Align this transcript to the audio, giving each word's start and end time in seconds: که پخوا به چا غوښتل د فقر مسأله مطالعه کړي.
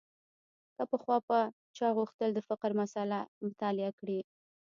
که 0.75 0.83
پخوا 0.91 1.17
به 1.27 1.39
چا 1.77 1.87
غوښتل 1.97 2.29
د 2.33 2.39
فقر 2.49 2.71
مسأله 2.81 3.19
مطالعه 3.45 3.91
کړي. 3.99 4.19